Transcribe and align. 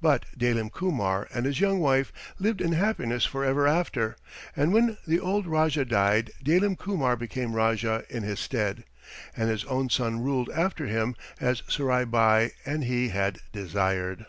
But 0.00 0.26
Dalim 0.38 0.70
Kumar 0.70 1.26
and 1.34 1.46
his 1.46 1.58
young 1.58 1.80
wife 1.80 2.12
lived 2.38 2.60
in 2.60 2.70
happiness 2.74 3.24
forever 3.26 3.66
after, 3.66 4.14
and 4.54 4.72
when 4.72 4.98
the 5.04 5.18
old 5.18 5.48
Rajah 5.48 5.86
died 5.86 6.30
Dalim 6.44 6.76
Kumar 6.76 7.16
became 7.16 7.54
Rajah 7.56 8.04
in 8.08 8.22
his 8.22 8.38
stead, 8.38 8.84
and 9.36 9.50
his 9.50 9.64
own 9.64 9.90
son 9.90 10.20
ruled 10.22 10.48
after 10.50 10.86
him 10.86 11.16
as 11.40 11.62
Surai 11.66 12.04
Bai 12.08 12.52
and 12.64 12.84
he 12.84 13.08
had 13.08 13.40
desired. 13.50 14.26